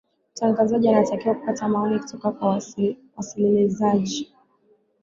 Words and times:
mtangazaji 0.33 0.89
anatakiwa 0.89 1.35
kupata 1.35 1.67
maoni 1.67 1.99
kutoka 1.99 2.31
kwa 2.31 2.59
wasililizaji 3.15 4.33